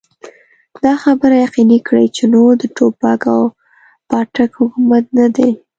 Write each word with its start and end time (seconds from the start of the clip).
دا 0.83 0.93
خبره 1.03 1.35
يقيني 1.45 1.79
کړي 1.87 2.05
چې 2.15 2.23
نور 2.33 2.51
د 2.57 2.63
ټوپک 2.75 3.21
او 3.35 3.41
پاټک 4.09 4.51
حکومت 4.59 5.05
نه 5.17 5.27
دی. 5.35 5.49